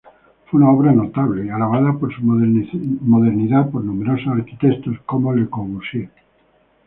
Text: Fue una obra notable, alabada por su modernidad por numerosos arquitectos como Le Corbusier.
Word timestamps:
Fue 0.47 0.59
una 0.59 0.71
obra 0.71 0.91
notable, 0.93 1.51
alabada 1.51 1.93
por 1.93 2.11
su 2.11 2.23
modernidad 2.23 3.69
por 3.69 3.83
numerosos 3.83 4.29
arquitectos 4.29 4.97
como 5.05 5.31
Le 5.31 5.47
Corbusier. 5.47 6.09